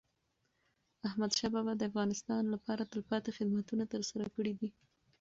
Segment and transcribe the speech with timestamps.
[1.07, 4.69] احمدشاه بابا د افغانستان لپاره تلپاتي خدمتونه ترسره کړي دي.